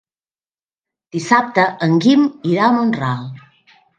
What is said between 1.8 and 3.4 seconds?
en Guim irà a Mont-ral.